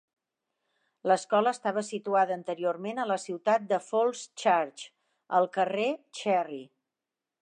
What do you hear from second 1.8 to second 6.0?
situada anteriorment a la ciutat de Falls Church, al carrer